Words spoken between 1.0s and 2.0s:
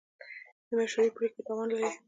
پرېکړه تاوان لري.